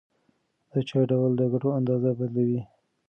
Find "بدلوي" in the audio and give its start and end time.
2.19-2.61